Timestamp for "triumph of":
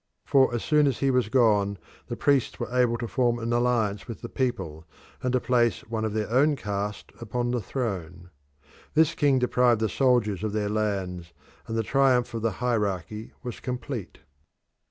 11.83-12.41